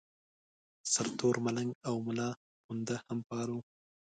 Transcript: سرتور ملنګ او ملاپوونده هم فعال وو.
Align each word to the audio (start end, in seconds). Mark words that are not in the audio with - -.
سرتور 0.93 1.35
ملنګ 1.45 1.71
او 1.87 1.95
ملاپوونده 2.07 2.95
هم 3.05 3.17
فعال 3.27 3.49
وو. 3.51 3.61